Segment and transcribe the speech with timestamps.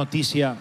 [0.00, 0.56] noticia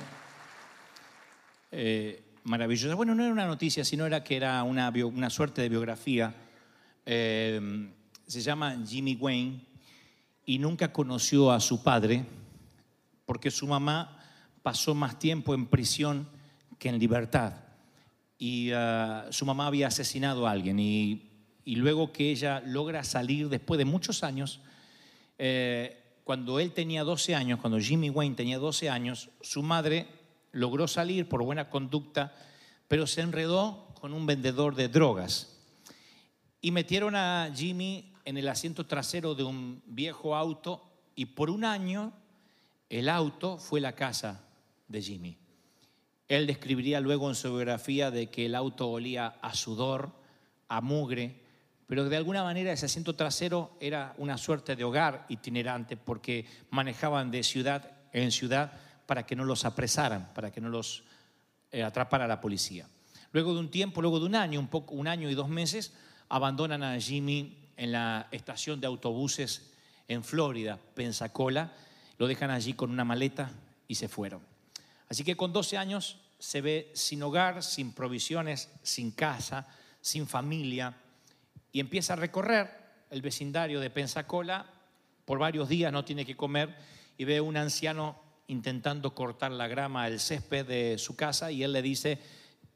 [1.71, 2.93] eh, maravillosa.
[2.93, 6.35] Bueno, no era una noticia, sino era que era una, suerte de biografía.
[7.05, 7.89] Eh,
[8.27, 9.61] se llama Jimmy Wayne
[10.45, 12.25] y nunca conoció a su padre
[13.25, 14.19] porque su mamá
[14.61, 16.27] pasó más tiempo en prisión
[16.77, 17.53] que en libertad.
[18.37, 21.29] Y ah, su mamá había asesinado a alguien y,
[21.63, 24.59] y luego que ella logra salir después de muchos años,
[25.37, 25.98] eh,
[26.29, 30.05] cuando él tenía 12 años, cuando Jimmy Wayne tenía 12 años, su madre
[30.51, 32.35] logró salir por buena conducta,
[32.87, 35.57] pero se enredó con un vendedor de drogas.
[36.61, 40.83] Y metieron a Jimmy en el asiento trasero de un viejo auto
[41.15, 42.13] y por un año
[42.89, 44.43] el auto fue la casa
[44.87, 45.35] de Jimmy.
[46.27, 50.11] Él describiría luego en su biografía de que el auto olía a sudor,
[50.67, 51.41] a mugre,
[51.89, 57.31] pero de alguna manera ese asiento trasero era una suerte de hogar itinerante porque manejaban
[57.31, 58.73] de ciudad en ciudad
[59.07, 61.03] para que no los apresaran, para que no los
[61.71, 62.87] eh, atrapara la policía.
[63.31, 65.91] Luego de un tiempo, luego de un año, un, poco, un año y dos meses,
[66.29, 69.71] abandonan a Jimmy en la estación de autobuses
[70.07, 71.73] en Florida, Pensacola,
[72.19, 73.49] lo dejan allí con una maleta
[73.87, 74.41] y se fueron.
[75.09, 79.67] Así que con 12 años se ve sin hogar, sin provisiones, sin casa,
[80.01, 80.95] sin familia,
[81.71, 82.69] y empieza a recorrer
[83.09, 84.65] el vecindario de Pensacola.
[85.25, 86.75] Por varios días no tiene que comer
[87.17, 91.63] y ve a un anciano intentando cortar la grama, el césped de su casa, y
[91.63, 92.19] él le dice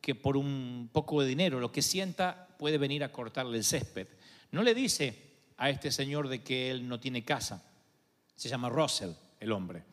[0.01, 4.07] que por un poco de dinero, lo que sienta, puede venir a cortarle el césped.
[4.51, 5.17] No le dice
[5.57, 7.63] a este señor de que él no tiene casa.
[8.35, 9.83] Se llama Russell, el hombre.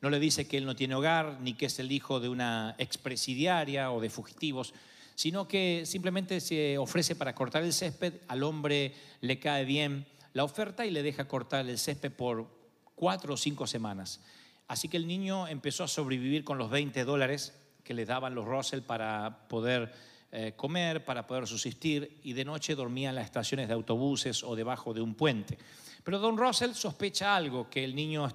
[0.00, 2.74] No le dice que él no tiene hogar, ni que es el hijo de una
[2.78, 4.72] expresidiaria o de fugitivos,
[5.16, 8.20] sino que simplemente se ofrece para cortar el césped.
[8.28, 12.46] Al hombre le cae bien la oferta y le deja cortar el césped por
[12.94, 14.20] cuatro o cinco semanas.
[14.68, 18.44] Así que el niño empezó a sobrevivir con los 20 dólares que le daban los
[18.44, 19.92] Russell para poder
[20.32, 24.54] eh, comer, para poder subsistir, y de noche dormía en las estaciones de autobuses o
[24.54, 25.56] debajo de un puente.
[26.04, 28.26] Pero don Russell sospecha algo, que el niño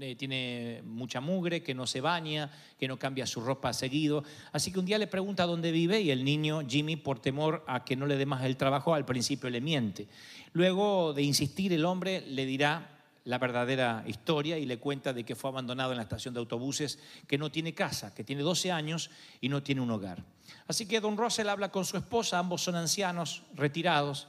[0.00, 4.24] eh, tiene mucha mugre, que no se baña, que no cambia su ropa seguido.
[4.52, 7.84] Así que un día le pregunta dónde vive y el niño, Jimmy, por temor a
[7.84, 10.08] que no le dé más el trabajo, al principio le miente.
[10.52, 12.90] Luego de insistir, el hombre le dirá
[13.24, 16.98] la verdadera historia y le cuenta de que fue abandonado en la estación de autobuses,
[17.26, 20.22] que no tiene casa, que tiene 12 años y no tiene un hogar.
[20.66, 24.28] Así que don Russell habla con su esposa, ambos son ancianos, retirados,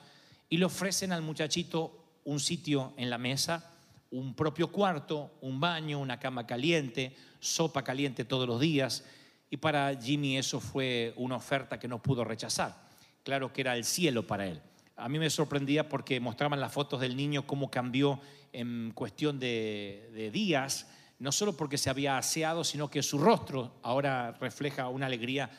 [0.49, 3.74] y le ofrecen al muchachito un sitio en la mesa,
[4.15, 9.03] un propio cuarto, un baño, una cama caliente, sopa caliente todos los días,
[9.49, 12.75] y para Jimmy eso fue una oferta que no pudo rechazar.
[13.23, 14.61] Claro que era el cielo para él.
[14.95, 18.21] A mí me sorprendía porque mostraban las fotos del niño cómo cambió
[18.53, 20.87] en cuestión de, días,
[21.19, 25.49] no solo porque se había aseado, sino que su rostro ahora refleja una alegría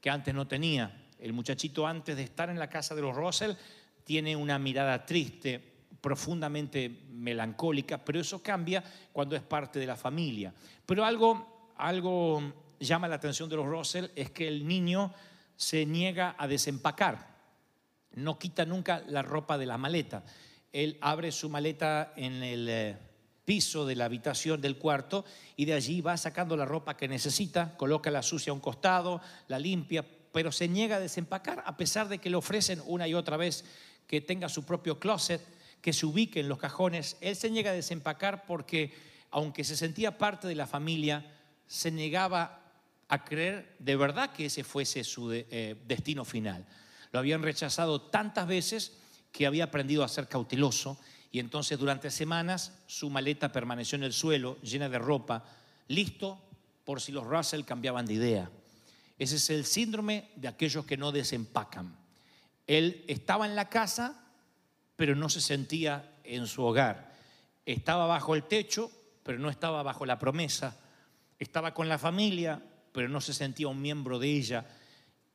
[0.00, 1.04] que antes no tenía.
[1.18, 3.52] El muchachito antes de estar en la casa de los Russell
[4.04, 5.75] tiene una mirada triste,
[6.06, 8.80] profundamente melancólica, pero eso cambia
[9.12, 10.54] cuando es parte de la familia.
[10.86, 15.12] Pero algo, algo llama la atención de los Russell es que el niño
[15.56, 17.26] se niega a desempacar,
[18.12, 20.22] no quita nunca la ropa de la maleta.
[20.72, 22.96] Él abre su maleta en el eh,
[23.44, 25.24] piso de la habitación del cuarto
[25.56, 29.20] y de allí va sacando la ropa que necesita, coloca la sucia a un costado,
[29.48, 33.14] la limpia, pero se niega a desempacar a pesar de que le ofrecen una y
[33.14, 33.64] otra vez
[34.06, 37.16] que tenga su propio closet, que se ubique en los cajones.
[37.20, 38.92] Él se niega a desempacar porque,
[39.30, 41.24] aunque se sentía parte de la familia,
[41.66, 42.62] se negaba
[43.08, 46.66] a creer de verdad que ese fuese su eh, destino final.
[47.12, 48.92] Lo habían rechazado tantas veces
[49.32, 50.98] que había aprendido a ser cauteloso
[51.30, 55.44] y entonces durante semanas su maleta permaneció en el suelo llena de ropa,
[55.88, 56.40] listo
[56.84, 58.50] por si los Russell cambiaban de idea.
[59.18, 61.96] Ese es el síndrome de aquellos que no desempacan.
[62.66, 64.25] Él estaba en la casa,
[64.96, 67.14] pero no se sentía en su hogar.
[67.64, 68.90] Estaba bajo el techo,
[69.22, 70.80] pero no estaba bajo la promesa.
[71.38, 72.62] Estaba con la familia,
[72.92, 74.66] pero no se sentía un miembro de ella.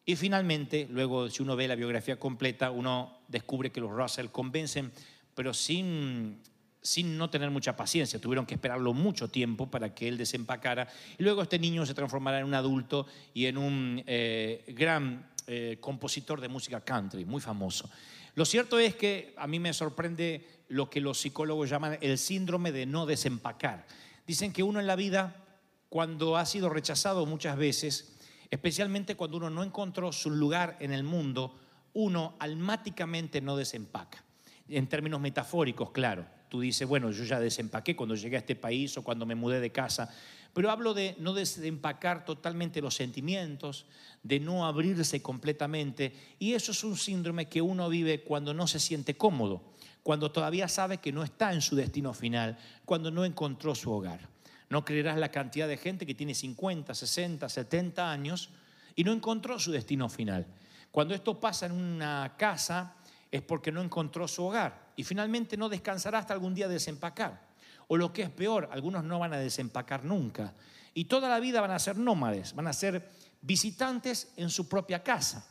[0.05, 4.91] Y finalmente, luego si uno ve la biografía completa, uno descubre que los Russell convencen,
[5.35, 6.41] pero sin,
[6.81, 8.19] sin no tener mucha paciencia.
[8.19, 10.87] Tuvieron que esperarlo mucho tiempo para que él desempacara.
[11.19, 15.77] Y luego este niño se transformará en un adulto y en un eh, gran eh,
[15.79, 17.89] compositor de música country, muy famoso.
[18.36, 22.72] Lo cierto es que a mí me sorprende lo que los psicólogos llaman el síndrome
[22.72, 23.86] de no desempacar.
[24.25, 25.45] Dicen que uno en la vida,
[25.89, 28.18] cuando ha sido rechazado muchas veces,
[28.50, 31.60] especialmente cuando uno no encontró su lugar en el mundo,
[31.94, 34.24] uno almáticamente no desempaca.
[34.69, 36.25] En términos metafóricos, claro.
[36.48, 39.60] Tú dices, bueno, yo ya desempaqué cuando llegué a este país o cuando me mudé
[39.60, 40.13] de casa.
[40.53, 43.86] Pero hablo de no desempacar totalmente los sentimientos,
[44.24, 46.13] de no abrirse completamente.
[46.39, 49.62] Y eso es un síndrome que uno vive cuando no se siente cómodo,
[50.03, 54.30] cuando todavía sabe que no está en su destino final, cuando no encontró su hogar.
[54.69, 58.50] No creerás la cantidad de gente que tiene 50, 60, 70 años
[58.95, 60.47] y no encontró su destino final.
[60.92, 62.95] Cuando esto pasa en una casa
[63.30, 67.50] es porque no encontró su hogar y finalmente no descansará hasta algún día desempacar.
[67.93, 70.53] O lo que es peor, algunos no van a desempacar nunca
[70.93, 73.05] y toda la vida van a ser nómades, van a ser
[73.41, 75.45] visitantes en su propia casa.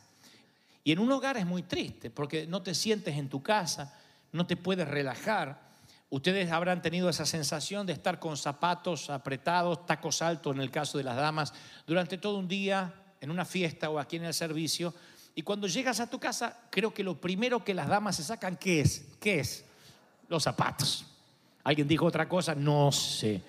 [0.83, 3.95] Y en un hogar es muy triste porque no te sientes en tu casa,
[4.31, 5.61] no te puedes relajar.
[6.09, 10.97] Ustedes habrán tenido esa sensación de estar con zapatos apretados, tacos altos en el caso
[10.97, 11.53] de las damas,
[11.85, 14.95] durante todo un día en una fiesta o aquí en el servicio.
[15.35, 18.57] Y cuando llegas a tu casa, creo que lo primero que las damas se sacan,
[18.57, 19.05] ¿qué es?
[19.19, 19.63] ¿Qué es?
[20.27, 21.05] Los zapatos.
[21.63, 22.55] ¿Alguien dijo otra cosa?
[22.55, 23.41] No sé.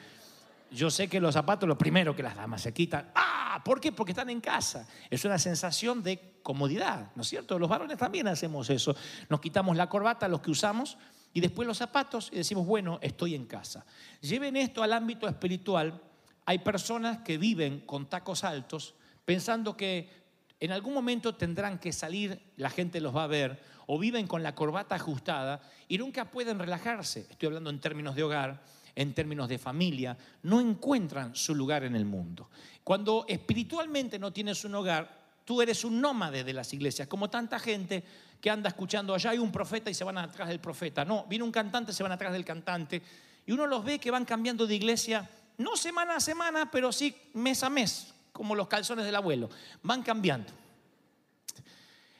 [0.70, 3.10] Yo sé que los zapatos lo primero que las damas se quitan.
[3.14, 3.92] Ah, ¿por qué?
[3.92, 4.88] Porque están en casa.
[5.10, 7.58] Es una sensación de comodidad, ¿no es cierto?
[7.58, 8.96] Los varones también hacemos eso.
[9.28, 10.96] Nos quitamos la corbata, los que usamos,
[11.34, 13.84] y después los zapatos y decimos, bueno, estoy en casa.
[14.20, 16.00] Lleven esto al ámbito espiritual.
[16.44, 18.94] Hay personas que viven con tacos altos
[19.24, 20.21] pensando que
[20.62, 24.44] en algún momento tendrán que salir, la gente los va a ver, o viven con
[24.44, 27.26] la corbata ajustada y nunca pueden relajarse.
[27.28, 28.62] Estoy hablando en términos de hogar,
[28.94, 32.48] en términos de familia, no encuentran su lugar en el mundo.
[32.84, 35.10] Cuando espiritualmente no tienes un hogar,
[35.44, 38.04] tú eres un nómade de las iglesias, como tanta gente
[38.40, 41.04] que anda escuchando, allá hay un profeta y se van atrás del profeta.
[41.04, 43.02] No, viene un cantante, se van atrás del cantante.
[43.46, 45.28] Y uno los ve que van cambiando de iglesia,
[45.58, 49.48] no semana a semana, pero sí mes a mes, como los calzones del abuelo,
[49.82, 50.52] van cambiando.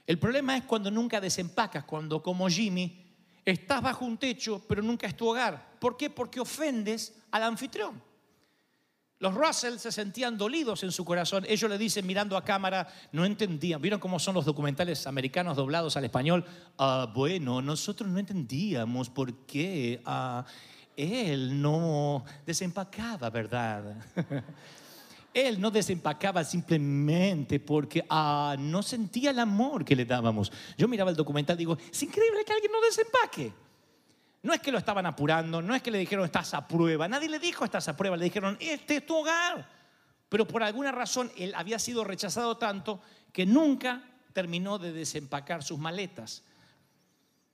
[0.07, 3.03] El problema es cuando nunca desempacas, cuando como Jimmy
[3.45, 5.79] estás bajo un techo, pero nunca es tu hogar.
[5.81, 6.11] ¿Por qué?
[6.11, 8.03] Porque ofendes al anfitrión.
[9.23, 11.45] Los Russell se sentían dolidos en su corazón.
[11.49, 13.81] Ellos le dicen mirando a cámara, no entendían.
[13.81, 16.45] ¿Vieron cómo son los documentales americanos doblados al español?
[16.77, 20.45] Ah, bueno, nosotros no entendíamos por qué ah,
[20.97, 23.95] él no desempacaba, ¿verdad?
[25.35, 30.53] Él no desempacaba simplemente porque ah, no sentía el amor que le dábamos.
[30.77, 33.53] Yo miraba el documental y digo, es increíble que alguien no desempaque.
[34.43, 37.09] No es que lo estaban apurando, no es que le dijeron estás a prueba.
[37.09, 39.69] Nadie le dijo estás a prueba, le dijeron este es tu hogar.
[40.29, 43.01] Pero por alguna razón él había sido rechazado tanto
[43.33, 44.03] que nunca
[44.33, 46.43] terminó de desempacar sus maletas.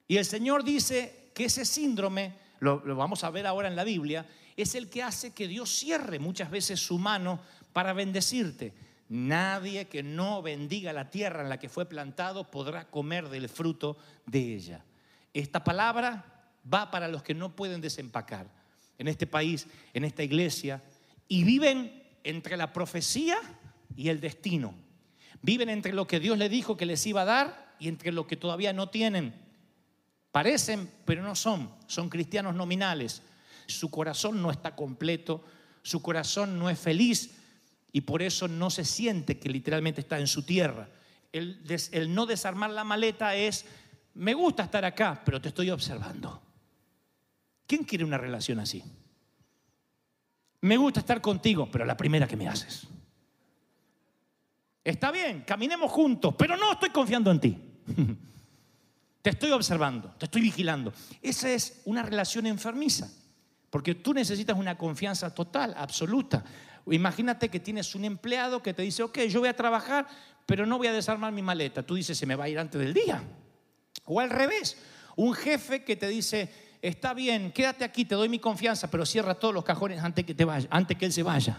[0.07, 3.85] Y el Señor dice que ese síndrome, lo, lo vamos a ver ahora en la
[3.85, 4.27] Biblia,
[4.57, 7.41] es el que hace que Dios cierre muchas veces su mano
[7.78, 8.75] para bendecirte.
[9.08, 13.97] Nadie que no bendiga la tierra en la que fue plantado podrá comer del fruto
[14.26, 14.85] de ella.
[15.32, 18.50] Esta palabra va para los que no pueden desempacar
[18.99, 20.82] en este país, en esta iglesia,
[21.28, 23.38] y viven entre la profecía
[23.94, 24.75] y el destino.
[25.40, 28.26] Viven entre lo que Dios le dijo que les iba a dar y entre lo
[28.26, 29.37] que todavía no tienen.
[30.32, 31.73] Parecen, pero no son.
[31.87, 33.23] Son cristianos nominales.
[33.68, 35.44] Su corazón no está completo,
[35.85, 37.38] su corazón no es feliz
[37.92, 40.88] y por eso no se siente que literalmente está en su tierra.
[41.33, 43.64] El, no desarmar la maleta es,
[44.14, 46.42] me gusta estar acá, pero te estoy observando.
[47.66, 48.83] ¿Quién quiere una relación así?
[50.61, 52.87] Me gusta estar contigo, pero la primera que me haces.
[54.83, 57.59] Está bien, caminemos juntos, pero no estoy confiando en ti.
[59.23, 60.92] Te estoy observando, te estoy vigilando.
[61.21, 63.11] Esa es una relación enfermiza,
[63.68, 66.45] porque tú necesitas una confianza total, absoluta.
[66.90, 70.07] Imagínate que tienes un empleado que te dice, ok, yo voy a trabajar,
[70.47, 71.83] pero no voy a desarmar mi maleta.
[71.83, 73.23] Tú dices, se me va a ir antes del día.
[74.04, 74.76] O al revés,
[75.16, 79.35] un jefe que te dice, está bien, quédate aquí, te doy mi confianza, pero cierra
[79.35, 81.59] todos los cajones antes que, te vaya, antes que él se vaya.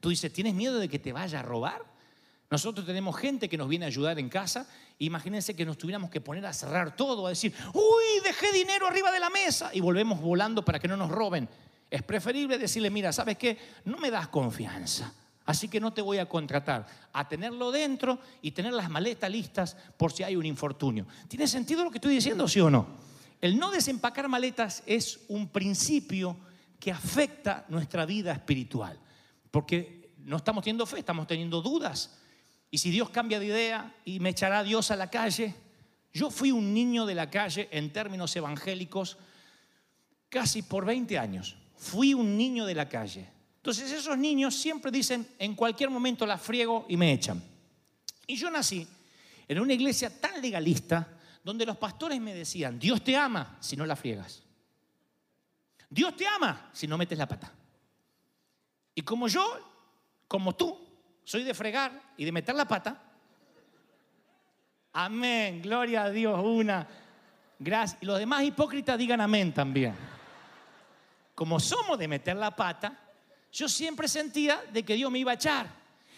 [0.00, 1.82] Tú dices, ¿tienes miedo de que te vaya a robar?
[2.50, 4.68] Nosotros tenemos gente que nos viene a ayudar en casa.
[4.98, 9.10] Imagínense que nos tuviéramos que poner a cerrar todo, a decir, uy, dejé dinero arriba
[9.10, 11.48] de la mesa y volvemos volando para que no nos roben.
[11.90, 13.58] Es preferible decirle, mira, ¿sabes qué?
[13.84, 15.12] No me das confianza,
[15.44, 16.86] así que no te voy a contratar.
[17.12, 21.06] A tenerlo dentro y tener las maletas listas por si hay un infortunio.
[21.28, 22.86] ¿Tiene sentido lo que estoy diciendo, sí o no?
[23.40, 26.36] El no desempacar maletas es un principio
[26.80, 28.98] que afecta nuestra vida espiritual,
[29.50, 32.18] porque no estamos teniendo fe, estamos teniendo dudas.
[32.70, 35.54] Y si Dios cambia de idea y me echará Dios a la calle,
[36.12, 39.18] yo fui un niño de la calle en términos evangélicos
[40.28, 43.28] casi por 20 años fui un niño de la calle.
[43.56, 47.42] Entonces esos niños siempre dicen, en cualquier momento la friego y me echan.
[48.26, 48.86] Y yo nací
[49.48, 51.08] en una iglesia tan legalista
[51.42, 54.42] donde los pastores me decían, Dios te ama si no la friegas.
[55.88, 57.52] Dios te ama si no metes la pata.
[58.94, 59.44] Y como yo,
[60.26, 60.76] como tú,
[61.24, 63.02] soy de fregar y de meter la pata,
[64.92, 66.86] amén, gloria a Dios, una,
[67.58, 68.02] gracias.
[68.02, 69.94] Y los demás hipócritas digan amén también.
[71.36, 72.98] Como somos de meter la pata,
[73.52, 75.68] yo siempre sentía de que Dios me iba a echar.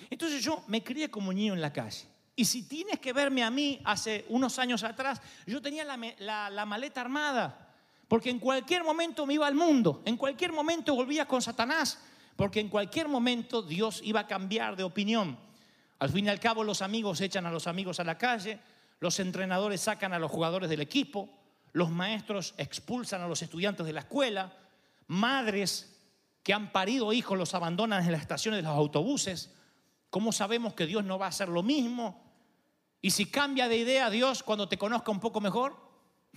[0.08, 2.06] Entonces yo me crié como niño en la calle.
[2.36, 6.64] Y si tienes que verme a mí hace unos años atrás, yo tenía la, la
[6.66, 7.74] maleta armada.
[8.06, 11.98] Porque en cualquier momento me iba al mundo, en cualquier momento volvía con Satanás,
[12.36, 15.36] porque en cualquier momento Dios iba a cambiar de opinión.
[15.98, 18.60] Al fin y al cabo los amigos echan a los amigos a la calle,
[19.00, 21.28] los entrenadores sacan a los jugadores del equipo,
[21.72, 24.52] los maestros expulsan a los estudiantes de la escuela,
[25.08, 25.98] madres
[26.42, 29.50] que han parido hijos los abandonan en las estaciones de los autobuses.
[30.10, 32.24] ¿Cómo sabemos que Dios no va a hacer lo mismo?
[33.00, 35.76] Y si cambia de idea Dios cuando te conozca un poco mejor,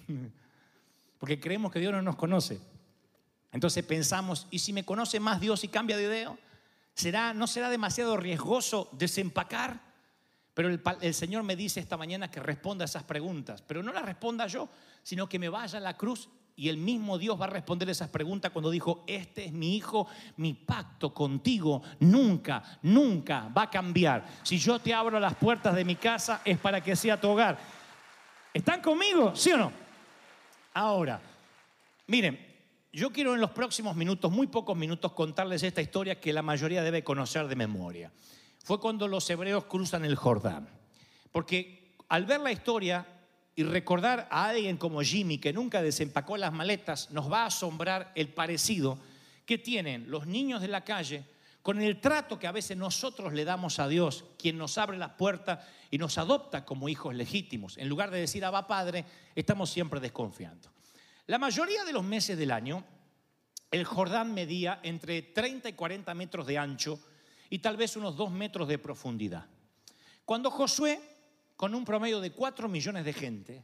[1.17, 2.59] porque creemos que Dios no nos conoce.
[3.51, 6.37] Entonces pensamos, ¿y si me conoce más Dios y cambia de idea?
[6.93, 9.79] ¿Será, ¿No será demasiado riesgoso desempacar?
[10.53, 13.93] Pero el, el, Señor me dice esta mañana que responda a esas preguntas, pero no
[13.93, 14.69] las responda yo,
[15.03, 16.29] sino que me vaya a la cruz
[16.61, 20.05] y el mismo Dios va a responder esas preguntas cuando dijo, este es mi hijo,
[20.37, 24.27] mi pacto contigo nunca, nunca va a cambiar.
[24.43, 27.57] Si yo te abro las puertas de mi casa es para que sea tu hogar.
[28.53, 29.35] ¿Están conmigo?
[29.35, 29.71] ¿Sí o no?
[30.75, 31.19] Ahora,
[32.05, 32.37] miren,
[32.93, 36.83] yo quiero en los próximos minutos, muy pocos minutos, contarles esta historia que la mayoría
[36.83, 38.11] debe conocer de memoria.
[38.63, 40.69] Fue cuando los hebreos cruzan el Jordán.
[41.31, 43.03] Porque al ver la historia
[43.61, 48.11] y recordar a alguien como Jimmy, que nunca desempacó las maletas, nos va a asombrar
[48.15, 48.97] el parecido
[49.45, 51.23] que tienen los niños de la calle
[51.61, 55.11] con el trato que a veces nosotros le damos a Dios, quien nos abre las
[55.11, 55.59] puertas
[55.91, 57.77] y nos adopta como hijos legítimos.
[57.77, 60.71] En lugar de decir Abba Padre, estamos siempre desconfiando.
[61.27, 62.83] La mayoría de los meses del año,
[63.69, 66.99] el Jordán medía entre 30 y 40 metros de ancho
[67.51, 69.45] y tal vez unos 2 metros de profundidad.
[70.25, 70.99] Cuando Josué,
[71.61, 73.63] con un promedio de 4 millones de gente,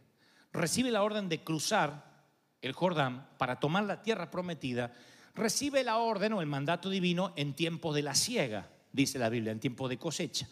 [0.53, 2.27] recibe la orden de cruzar
[2.61, 4.93] el Jordán para tomar la tierra prometida,
[5.33, 9.51] recibe la orden o el mandato divino en tiempos de la siega, dice la Biblia,
[9.51, 10.47] en tiempo de cosecha.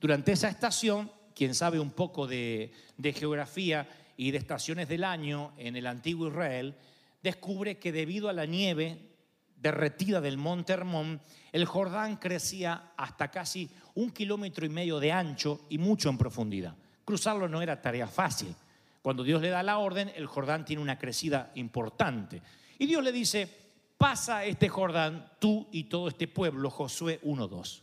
[0.00, 2.72] Durante esa estación, quien sabe un poco de,
[3.14, 6.74] geografía y de estaciones del año en el antiguo Israel,
[7.22, 9.14] descubre que debido a la nieve
[9.54, 11.20] derretida del monte Hermón,
[11.52, 16.74] el Jordán crecía hasta casi un kilómetro y medio de ancho y mucho en profundidad.
[17.08, 18.54] Cruzarlo no era tarea fácil.
[19.00, 22.42] Cuando Dios le da la orden, el Jordán tiene una crecida importante.
[22.78, 23.48] Y Dios le dice,
[23.96, 27.80] pasa este Jordán tú y todo este pueblo, Josué 1.2.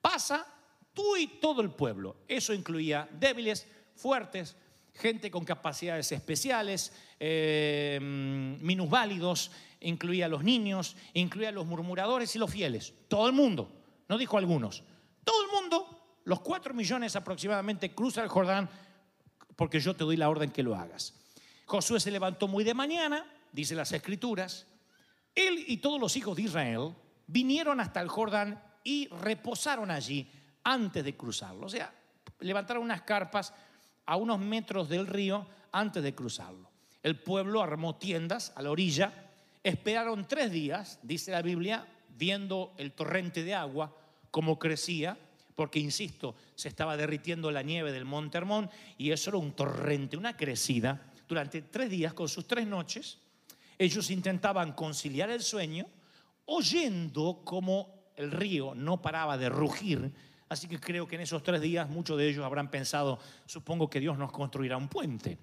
[0.00, 0.46] Pasa
[0.94, 2.16] tú y todo el pueblo.
[2.26, 4.56] Eso incluía débiles, fuertes,
[4.94, 9.50] gente con capacidades especiales, eh, minusválidos,
[9.80, 12.94] incluía a los niños, incluía a los murmuradores y los fieles.
[13.08, 13.70] Todo el mundo,
[14.08, 14.82] no dijo algunos.
[15.24, 18.68] Todo el mundo, los cuatro millones aproximadamente, cruza el Jordán
[19.56, 21.14] porque yo te doy la orden que lo hagas.
[21.66, 24.66] Josué se levantó muy de mañana, dice las escrituras.
[25.34, 26.94] Él y todos los hijos de Israel
[27.26, 30.30] vinieron hasta el Jordán y reposaron allí
[30.64, 31.66] antes de cruzarlo.
[31.66, 31.92] O sea,
[32.40, 33.54] levantaron unas carpas
[34.06, 36.70] a unos metros del río antes de cruzarlo.
[37.02, 39.30] El pueblo armó tiendas a la orilla,
[39.62, 43.96] esperaron tres días, dice la Biblia, viendo el torrente de agua,
[44.30, 45.18] como crecía,
[45.54, 50.16] porque, insisto, se estaba derritiendo la nieve del Monte Hermón y eso era un torrente,
[50.16, 51.12] una crecida.
[51.28, 53.18] Durante tres días, con sus tres noches,
[53.78, 55.86] ellos intentaban conciliar el sueño,
[56.46, 60.12] oyendo como el río no paraba de rugir
[60.52, 64.00] Así que creo que en esos tres días muchos de ellos habrán pensado, supongo que
[64.00, 65.38] Dios nos construirá un puente,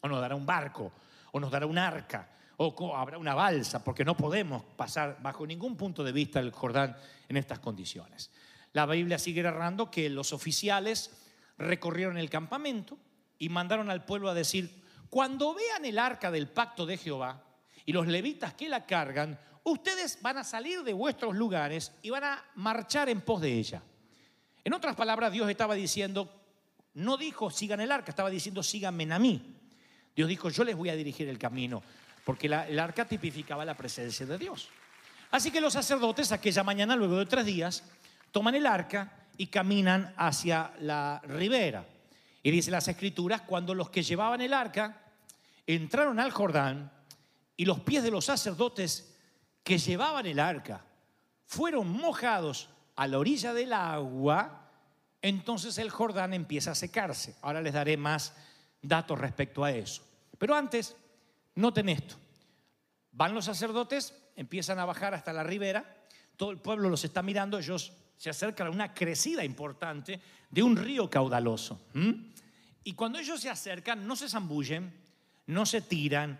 [0.00, 0.90] o nos dará un barco,
[1.30, 5.76] o nos dará un arca, o habrá una balsa, porque no podemos pasar bajo ningún
[5.76, 6.96] punto de vista el Jordán
[7.28, 8.32] en estas condiciones.
[8.72, 11.10] La Biblia sigue narrando que los oficiales
[11.58, 12.98] recorrieron el campamento
[13.38, 17.44] y mandaron al pueblo a decir, cuando vean el arca del pacto de Jehová
[17.84, 22.24] y los levitas que la cargan, ustedes van a salir de vuestros lugares y van
[22.24, 23.82] a marchar en pos de ella.
[24.64, 26.32] En otras palabras, Dios estaba diciendo,
[26.94, 29.56] no dijo sigan el arca, estaba diciendo síganme a mí.
[30.14, 31.82] Dios dijo, yo les voy a dirigir el camino,
[32.24, 34.68] porque el arca tipificaba la presencia de Dios.
[35.30, 37.82] Así que los sacerdotes aquella mañana, luego de tres días,
[38.32, 41.86] toman el arca y caminan hacia la ribera.
[42.42, 45.00] Y dice las escrituras, cuando los que llevaban el arca
[45.66, 46.90] entraron al Jordán
[47.56, 49.14] y los pies de los sacerdotes
[49.62, 50.84] que llevaban el arca
[51.46, 54.70] fueron mojados a la orilla del agua,
[55.20, 57.36] entonces el Jordán empieza a secarse.
[57.42, 58.34] Ahora les daré más
[58.80, 60.02] datos respecto a eso.
[60.38, 60.96] Pero antes,
[61.54, 62.16] noten esto.
[63.12, 65.96] Van los sacerdotes, empiezan a bajar hasta la ribera,
[66.36, 70.76] todo el pueblo los está mirando, ellos se acercan a una crecida importante de un
[70.76, 71.80] río caudaloso.
[72.84, 74.92] Y cuando ellos se acercan, no se zambullen,
[75.48, 76.38] no se tiran,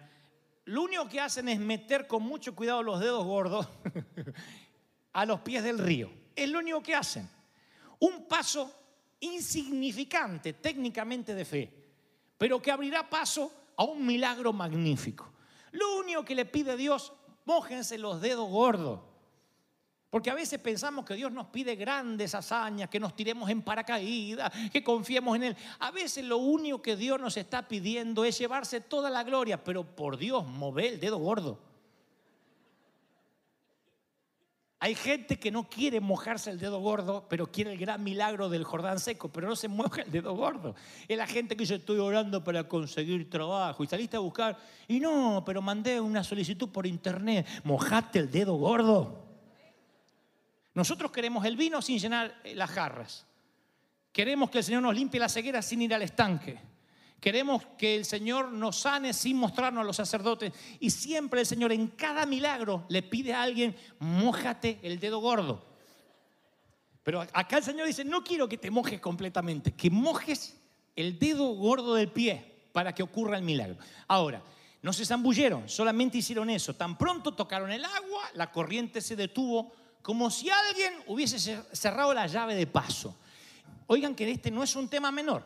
[0.67, 3.67] lo único que hacen es meter con mucho cuidado los dedos gordos
[5.13, 6.09] a los pies del río.
[6.37, 7.29] Es lo único que hacen.
[7.99, 8.73] Un paso
[9.19, 11.85] insignificante técnicamente de fe,
[12.39, 15.33] pero que abrirá paso a un milagro magnífico.
[15.73, 17.13] Lo único que le pide Dios,
[17.45, 19.01] mójense los dedos gordos.
[20.13, 24.53] Porque a veces pensamos que Dios nos pide grandes hazañas, que nos tiremos en paracaídas,
[24.71, 25.57] que confiemos en Él.
[25.79, 29.85] A veces lo único que Dios nos está pidiendo es llevarse toda la gloria, pero
[29.85, 31.59] por Dios, mover el dedo gordo.
[34.81, 38.65] Hay gente que no quiere mojarse el dedo gordo, pero quiere el gran milagro del
[38.65, 40.75] Jordán seco, pero no se moja el dedo gordo.
[41.09, 45.01] Es la gente que yo estoy orando para conseguir trabajo y saliste a buscar y
[45.01, 47.47] no, pero mandé una solicitud por internet.
[47.65, 49.32] Mojate el dedo gordo.
[50.75, 53.27] Nosotros queremos el vino sin llenar eh, las jarras.
[54.13, 56.59] Queremos que el Señor nos limpie la ceguera sin ir al estanque.
[57.21, 60.53] Queremos que el Señor nos sane sin mostrarnos a los sacerdotes.
[60.81, 65.65] Y siempre el Señor en cada milagro le pide a alguien, mojate el dedo gordo.
[67.03, 70.57] Pero acá el Señor dice, no quiero que te mojes completamente, que mojes
[70.97, 73.77] el dedo gordo del pie para que ocurra el milagro.
[74.09, 74.43] Ahora,
[74.83, 76.75] no se zambulleron, solamente hicieron eso.
[76.75, 82.27] Tan pronto tocaron el agua, la corriente se detuvo como si alguien hubiese cerrado la
[82.27, 83.17] llave de paso.
[83.87, 85.45] Oigan que este no es un tema menor.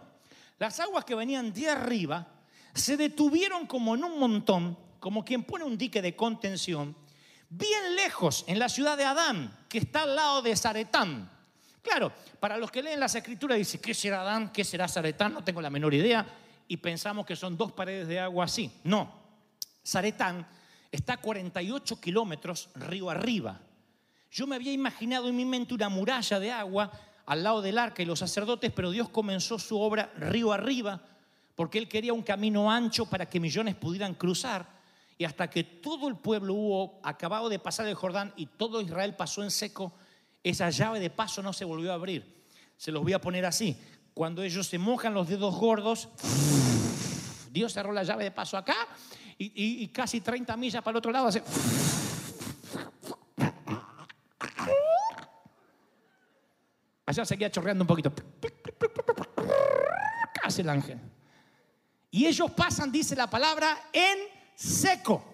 [0.58, 2.26] Las aguas que venían de arriba
[2.74, 6.96] se detuvieron como en un montón, como quien pone un dique de contención,
[7.48, 11.30] bien lejos, en la ciudad de Adán, que está al lado de Zaretán.
[11.82, 14.52] Claro, para los que leen las escrituras dice, ¿qué será Adán?
[14.52, 15.32] ¿Qué será Zaretán?
[15.32, 16.26] No tengo la menor idea.
[16.66, 18.70] Y pensamos que son dos paredes de agua así.
[18.84, 19.12] No,
[19.86, 20.46] Zaretán
[20.90, 23.60] está a 48 kilómetros río arriba.
[24.36, 26.92] Yo me había imaginado en mi mente una muralla de agua
[27.24, 31.00] al lado del arca y los sacerdotes, pero Dios comenzó su obra río arriba,
[31.54, 34.68] porque Él quería un camino ancho para que millones pudieran cruzar.
[35.16, 39.16] Y hasta que todo el pueblo hubo acabado de pasar el Jordán y todo Israel
[39.16, 39.94] pasó en seco,
[40.44, 42.44] esa llave de paso no se volvió a abrir.
[42.76, 43.74] Se los voy a poner así.
[44.12, 46.10] Cuando ellos se mojan los dedos gordos,
[47.50, 48.76] Dios cerró la llave de paso acá
[49.38, 51.28] y, casi 30 millas para el otro lado.
[51.28, 51.42] Hace,
[57.16, 58.12] Allá seguía chorreando un poquito.
[60.34, 61.00] Casi el ángel.
[62.10, 64.18] Y ellos pasan, dice la palabra, en
[64.54, 65.24] seco.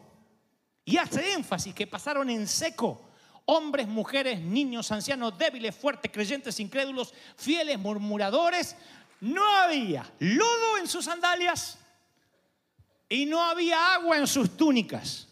[0.85, 3.09] Y hace énfasis que pasaron en seco.
[3.47, 8.77] Hombres, mujeres, niños, ancianos, débiles, fuertes, creyentes, incrédulos, fieles, murmuradores.
[9.21, 11.79] No había lodo en sus sandalias
[13.09, 15.27] y no había agua en sus túnicas.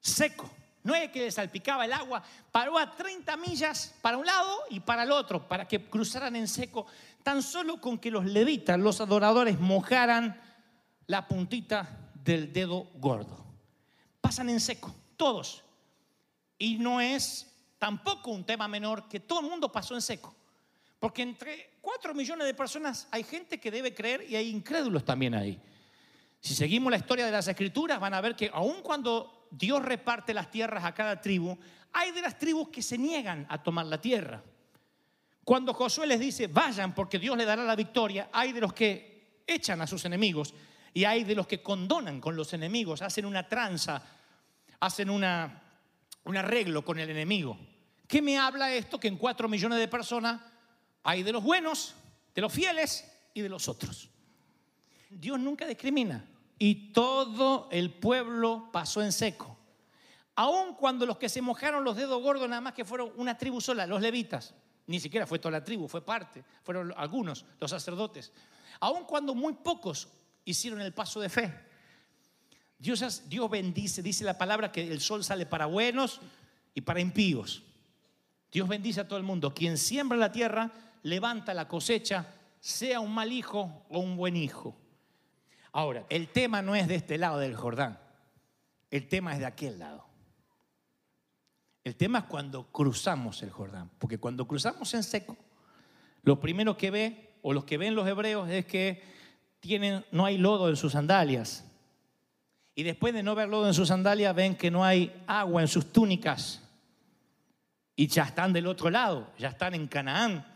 [0.00, 0.50] Seco.
[0.84, 4.80] No es que le salpicaba el agua, paró a 30 millas para un lado y
[4.80, 6.86] para el otro, para que cruzaran en seco,
[7.22, 10.38] tan solo con que los levitas, los adoradores, mojaran
[11.06, 13.44] la puntita del dedo gordo.
[14.20, 15.64] Pasan en seco, todos.
[16.58, 20.34] Y no es tampoco un tema menor que todo el mundo pasó en seco.
[20.98, 25.34] Porque entre 4 millones de personas hay gente que debe creer y hay incrédulos también
[25.34, 25.58] ahí.
[26.40, 30.34] Si seguimos la historia de las escrituras, van a ver que aun cuando Dios reparte
[30.34, 31.56] las tierras a cada tribu,
[31.92, 34.42] hay de las tribus que se niegan a tomar la tierra.
[35.44, 39.42] Cuando Josué les dice, vayan porque Dios le dará la victoria, hay de los que
[39.46, 40.54] echan a sus enemigos
[40.92, 44.02] y hay de los que condonan con los enemigos, hacen una tranza,
[44.80, 45.62] hacen una,
[46.24, 47.56] un arreglo con el enemigo.
[48.08, 48.98] ¿Qué me habla esto?
[48.98, 50.40] Que en cuatro millones de personas
[51.04, 51.94] hay de los buenos,
[52.34, 54.10] de los fieles y de los otros.
[55.10, 56.24] Dios nunca discrimina
[56.58, 59.56] y todo el pueblo pasó en seco.
[60.36, 63.60] Aun cuando los que se mojaron los dedos gordos nada más que fueron una tribu
[63.60, 64.54] sola, los levitas,
[64.86, 68.32] ni siquiera fue toda la tribu, fue parte, fueron algunos, los sacerdotes.
[68.80, 70.08] Aun cuando muy pocos
[70.44, 71.54] hicieron el paso de fe.
[72.78, 76.20] Dios, Dios bendice, dice la palabra que el sol sale para buenos
[76.74, 77.62] y para impíos.
[78.50, 79.54] Dios bendice a todo el mundo.
[79.54, 80.70] Quien siembra la tierra,
[81.02, 82.26] levanta la cosecha,
[82.60, 84.76] sea un mal hijo o un buen hijo.
[85.76, 87.98] Ahora, el tema no es de este lado del Jordán,
[88.92, 90.06] el tema es de aquel lado.
[91.82, 95.36] El tema es cuando cruzamos el Jordán, porque cuando cruzamos en seco,
[96.22, 99.02] lo primero que ve, o los que ven los hebreos, es que
[99.58, 101.64] tienen, no hay lodo en sus sandalias.
[102.76, 105.68] Y después de no ver lodo en sus sandalias, ven que no hay agua en
[105.68, 106.62] sus túnicas.
[107.96, 110.46] Y ya están del otro lado, ya están en Canaán.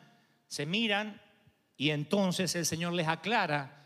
[0.46, 1.20] Se miran
[1.76, 3.77] y entonces el Señor les aclara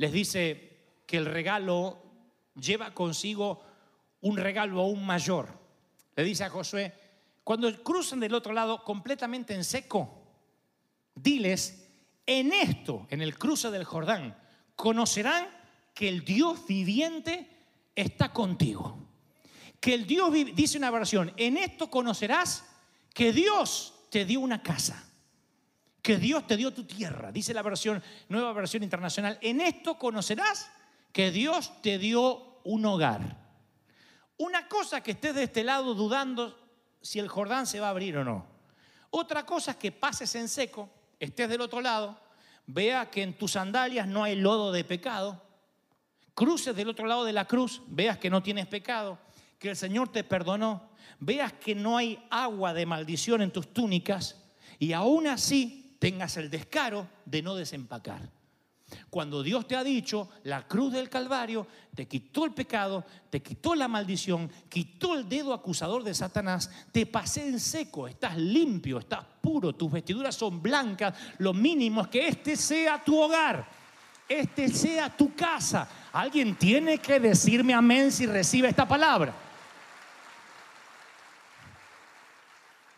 [0.00, 1.98] les dice que el regalo
[2.58, 3.62] lleva consigo
[4.22, 5.50] un regalo aún mayor.
[6.16, 6.94] Le dice a Josué,
[7.44, 10.22] cuando crucen del otro lado completamente en seco,
[11.14, 11.86] diles,
[12.24, 14.38] en esto, en el cruce del Jordán,
[14.74, 15.46] conocerán
[15.92, 17.46] que el Dios viviente
[17.94, 19.06] está contigo.
[19.80, 22.64] Que el Dios, dice una versión, en esto conocerás
[23.12, 25.09] que Dios te dio una casa,
[26.02, 29.38] que Dios te dio tu tierra, dice la versión, nueva versión internacional.
[29.40, 30.70] En esto conocerás
[31.12, 33.36] que Dios te dio un hogar.
[34.38, 36.58] Una cosa que estés de este lado dudando
[37.02, 38.46] si el Jordán se va a abrir o no.
[39.10, 42.18] Otra cosa es que pases en seco, estés del otro lado,
[42.66, 45.42] vea que en tus sandalias no hay lodo de pecado,
[46.34, 49.18] cruces del otro lado de la cruz, veas que no tienes pecado,
[49.58, 54.36] que el Señor te perdonó, veas que no hay agua de maldición en tus túnicas
[54.78, 58.28] y aún así tengas el descaro de no desempacar.
[59.08, 63.76] Cuando Dios te ha dicho, la cruz del Calvario te quitó el pecado, te quitó
[63.76, 69.24] la maldición, quitó el dedo acusador de Satanás, te pasé en seco, estás limpio, estás
[69.40, 73.68] puro, tus vestiduras son blancas, lo mínimo es que este sea tu hogar,
[74.28, 75.88] este sea tu casa.
[76.12, 79.32] Alguien tiene que decirme amén si recibe esta palabra.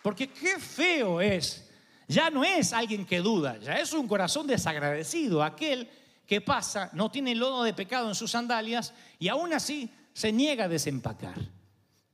[0.02, 1.71] Porque qué feo es
[2.08, 5.88] ya no es alguien que duda, ya es un corazón desagradecido, aquel
[6.26, 10.64] que pasa, no tiene lodo de pecado en sus sandalias y aún así se niega
[10.64, 11.36] a desempacar.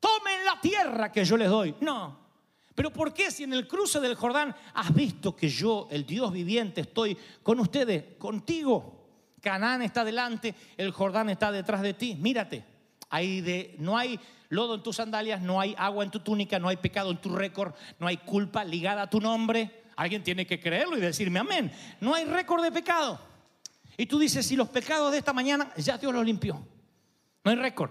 [0.00, 1.74] Tomen la tierra que yo les doy.
[1.80, 2.28] No.
[2.74, 6.32] Pero ¿por qué si en el cruce del Jordán has visto que yo, el Dios
[6.32, 9.08] viviente, estoy con ustedes, contigo?
[9.40, 12.16] Canaán está delante, el Jordán está detrás de ti.
[12.20, 12.64] Mírate,
[13.10, 16.68] hay de, no hay lodo en tus sandalias, no hay agua en tu túnica, no
[16.68, 19.77] hay pecado en tu récord, no hay culpa ligada a tu nombre.
[19.98, 21.72] Alguien tiene que creerlo y decirme amén.
[22.00, 23.20] No hay récord de pecado.
[23.96, 26.64] Y tú dices, si los pecados de esta mañana ya Dios los limpió.
[27.42, 27.90] No hay récord.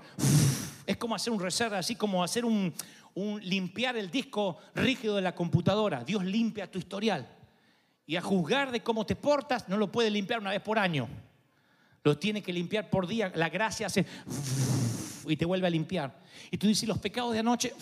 [0.85, 2.73] Es como hacer un reserva, así como hacer un,
[3.13, 6.05] un limpiar el disco rígido de la computadora.
[6.05, 7.27] Dios limpia tu historial.
[8.05, 11.09] Y a juzgar de cómo te portas, no lo puede limpiar una vez por año.
[12.05, 13.33] Lo tiene que limpiar por día.
[13.35, 14.05] La gracia hace
[15.27, 16.23] y te vuelve a limpiar.
[16.51, 17.73] Y tú dices, los pecados de anoche,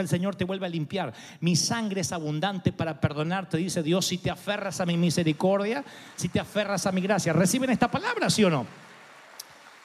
[0.00, 1.12] el Señor te vuelve a limpiar.
[1.40, 5.84] Mi sangre es abundante para perdonarte, dice Dios, si te aferras a mi misericordia,
[6.16, 7.32] si te aferras a mi gracia.
[7.32, 8.66] ¿Reciben esta palabra, sí o no?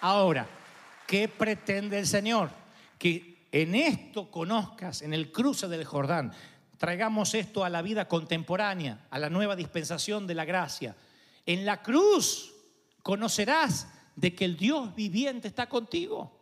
[0.02, 0.48] Ahora,
[1.06, 2.50] ¿qué pretende el Señor?
[2.98, 6.32] Que en esto conozcas, en el cruce del Jordán,
[6.78, 10.96] traigamos esto a la vida contemporánea, a la nueva dispensación de la gracia.
[11.46, 12.54] En la cruz
[13.02, 16.38] conocerás de que el Dios viviente está contigo.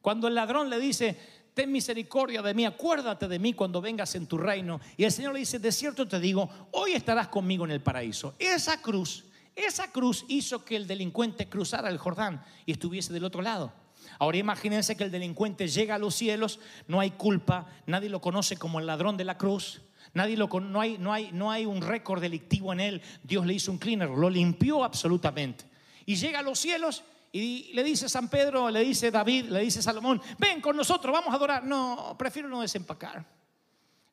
[0.00, 1.18] Cuando el ladrón le dice,
[1.54, 4.80] ten misericordia de mí, acuérdate de mí cuando vengas en tu reino.
[4.96, 8.34] Y el Señor le dice, de cierto te digo, hoy estarás conmigo en el paraíso.
[8.38, 13.42] Esa cruz, esa cruz hizo que el delincuente cruzara el Jordán y estuviese del otro
[13.42, 13.72] lado.
[14.18, 18.56] Ahora imagínense que el delincuente llega a los cielos, no hay culpa, nadie lo conoce
[18.56, 19.82] como el ladrón de la cruz.
[20.14, 23.02] Nadie lo, no, hay, no, hay, no hay un récord delictivo en él.
[23.22, 25.64] Dios le hizo un cleaner, lo limpió absolutamente.
[26.04, 27.02] Y llega a los cielos
[27.32, 31.32] y le dice San Pedro, le dice David, le dice Salomón, ven con nosotros, vamos
[31.32, 31.64] a adorar.
[31.64, 33.24] No, prefiero no desempacar.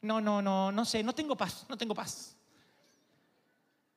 [0.02, 2.38] No, no, no, no sé, no tengo paz, no tengo paz.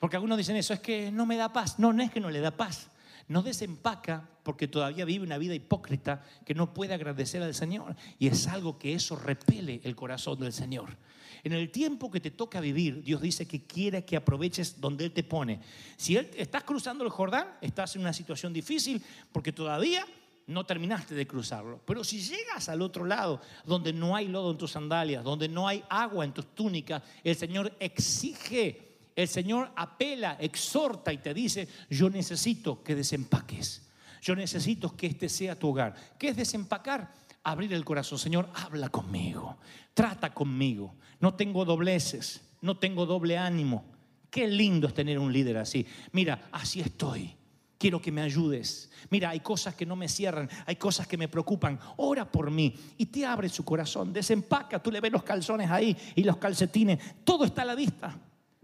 [0.00, 1.78] Porque algunos dicen eso, es que no me da paz.
[1.78, 2.88] No, no es que no le da paz.
[3.32, 7.96] No desempaca porque todavía vive una vida hipócrita que no puede agradecer al Señor.
[8.18, 10.98] Y es algo que eso repele el corazón del Señor.
[11.42, 15.12] En el tiempo que te toca vivir, Dios dice que quiere que aproveches donde Él
[15.12, 15.60] te pone.
[15.96, 20.04] Si él, estás cruzando el Jordán, estás en una situación difícil porque todavía
[20.46, 21.80] no terminaste de cruzarlo.
[21.86, 25.66] Pero si llegas al otro lado, donde no hay lodo en tus sandalias, donde no
[25.66, 31.68] hay agua en tus túnicas, el Señor exige, el Señor apela, exhorta y te dice,
[31.90, 33.88] yo necesito que desempaques.
[34.22, 35.94] Yo necesito que este sea tu hogar.
[36.18, 37.12] ¿Qué es desempacar?
[37.42, 38.18] Abrir el corazón.
[38.18, 39.58] Señor, habla conmigo.
[39.94, 40.94] Trata conmigo.
[41.20, 42.40] No tengo dobleces.
[42.60, 43.84] No tengo doble ánimo.
[44.30, 45.84] Qué lindo es tener un líder así.
[46.12, 47.34] Mira, así estoy.
[47.76, 48.90] Quiero que me ayudes.
[49.10, 51.80] Mira, hay cosas que no me cierran, hay cosas que me preocupan.
[51.96, 54.12] Ora por mí y te abre su corazón.
[54.12, 57.00] Desempaca, tú le ves los calzones ahí y los calcetines.
[57.24, 58.16] Todo está a la vista.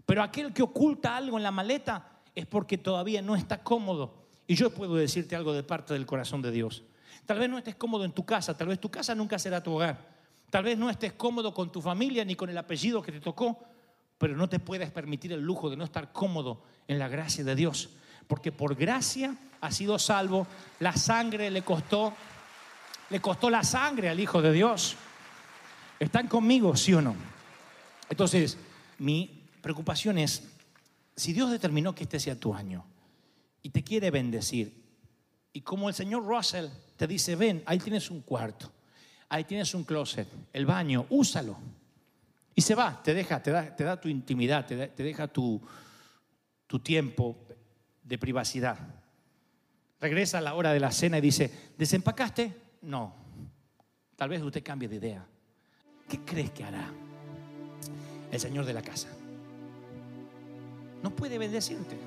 [0.09, 4.25] Pero aquel que oculta algo en la maleta es porque todavía no está cómodo.
[4.47, 6.81] Y yo puedo decirte algo de parte del corazón de Dios.
[7.27, 9.71] Tal vez no estés cómodo en tu casa, tal vez tu casa nunca será tu
[9.71, 10.03] hogar.
[10.49, 13.59] Tal vez no estés cómodo con tu familia ni con el apellido que te tocó,
[14.17, 17.53] pero no te puedes permitir el lujo de no estar cómodo en la gracia de
[17.53, 17.91] Dios.
[18.25, 20.47] Porque por gracia ha sido salvo,
[20.79, 22.15] la sangre le costó,
[23.11, 24.95] le costó la sangre al Hijo de Dios.
[25.99, 27.15] ¿Están conmigo, sí o no?
[28.09, 28.57] Entonces,
[28.97, 30.43] mi preocupación es,
[31.15, 32.85] si Dios determinó que este sea tu año
[33.61, 34.79] y te quiere bendecir,
[35.51, 38.71] y como el señor Russell te dice, ven, ahí tienes un cuarto,
[39.29, 41.55] Ahí tienes un closet, el baño, úsalo.
[42.55, 45.61] Y se va, te deja, te da, te da tu intimidad, te, te deja tu,
[46.65, 47.37] tu tiempo
[48.03, 48.77] de privacidad.
[50.01, 52.55] Regresa a la hora de la cena y dice, ¿desempacaste?
[52.81, 53.13] No.
[54.15, 55.25] Tal vez usted cambie de idea.
[56.07, 56.91] ¿Qué crees que hará
[58.31, 59.09] el Señor de la casa?
[61.03, 61.97] No puede bendecirte.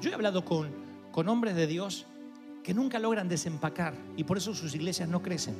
[0.00, 0.68] Yo he hablado con,
[1.10, 2.06] con hombres de Dios
[2.62, 5.54] que nunca logran desempacar y por eso sus iglesias no crecen.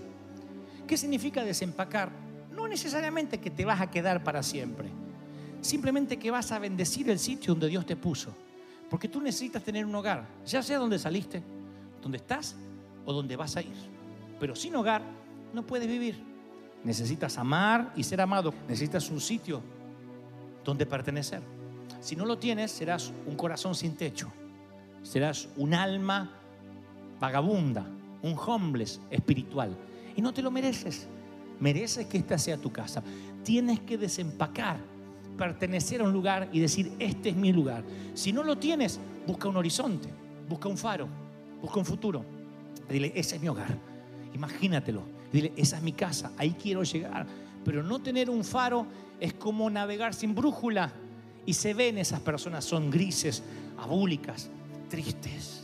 [0.86, 2.10] ¿Qué significa desempacar?
[2.50, 4.88] No necesariamente que te vas a quedar para siempre,
[5.60, 8.34] simplemente que vas a bendecir el sitio donde Dios te puso.
[8.90, 11.42] Porque tú necesitas tener un hogar, ya sea donde saliste,
[12.02, 12.54] donde estás
[13.06, 13.74] o donde vas a ir.
[14.38, 15.02] Pero sin hogar
[15.54, 16.22] no puedes vivir.
[16.84, 18.52] Necesitas amar y ser amado.
[18.68, 19.62] Necesitas un sitio
[20.64, 21.40] donde pertenecer.
[22.02, 24.28] Si no lo tienes, serás un corazón sin techo.
[25.04, 26.32] Serás un alma
[27.20, 27.86] vagabunda,
[28.22, 29.76] un homeless espiritual.
[30.16, 31.06] Y no te lo mereces.
[31.60, 33.04] Mereces que esta sea tu casa.
[33.44, 34.78] Tienes que desempacar
[35.38, 37.84] pertenecer a un lugar y decir, este es mi lugar.
[38.14, 40.08] Si no lo tienes, busca un horizonte,
[40.48, 41.06] busca un faro,
[41.60, 42.24] busca un futuro.
[42.88, 43.78] Dile, ese es mi hogar.
[44.34, 45.02] Imagínatelo.
[45.32, 47.26] Dile, esa es mi casa, ahí quiero llegar.
[47.64, 48.86] Pero no tener un faro
[49.20, 50.92] es como navegar sin brújula.
[51.46, 53.42] Y se ven esas personas, son grises,
[53.78, 54.50] abúlicas,
[54.88, 55.62] tristes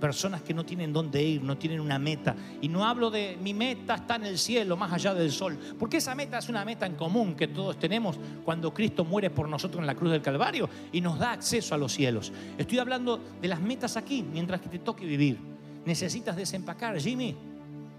[0.00, 2.34] personas que no tienen dónde ir, no tienen una meta.
[2.60, 5.98] Y no hablo de mi meta está en el cielo, más allá del sol, porque
[5.98, 9.80] esa meta es una meta en común que todos tenemos cuando Cristo muere por nosotros
[9.80, 12.32] en la cruz del Calvario y nos da acceso a los cielos.
[12.58, 15.38] Estoy hablando de las metas aquí, mientras que te toque vivir.
[15.84, 17.36] Necesitas desempacar, Jimmy,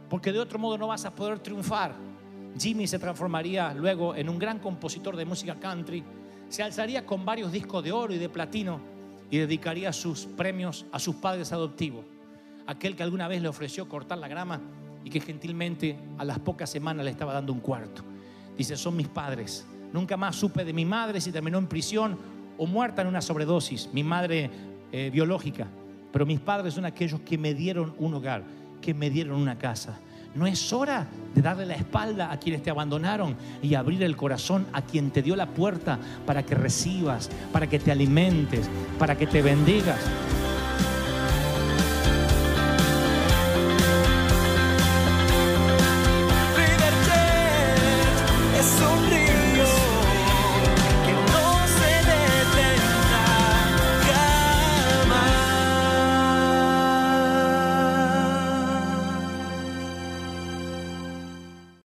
[0.10, 1.94] porque de otro modo no vas a poder triunfar.
[2.60, 6.04] Jimmy se transformaría luego en un gran compositor de música country,
[6.52, 8.82] se alzaría con varios discos de oro y de platino
[9.30, 12.04] y dedicaría sus premios a sus padres adoptivos.
[12.68, 14.60] Aquel que alguna vez le ofreció cortar la grama
[15.06, 18.04] y que gentilmente a las pocas semanas le estaba dando un cuarto.
[18.58, 19.66] Dice, son mis padres.
[19.94, 22.18] Nunca más supe de mi madre si terminó en prisión
[22.58, 24.50] o muerta en una sobredosis, mi madre
[24.92, 25.68] eh, biológica.
[26.12, 28.44] Pero mis padres son aquellos que me dieron un hogar,
[28.82, 30.02] que me dieron una casa.
[30.34, 34.66] No es hora de darle la espalda a quienes te abandonaron y abrir el corazón
[34.72, 39.28] a quien te dio la puerta para que recibas, para que te alimentes, para que
[39.28, 40.00] te bendigas.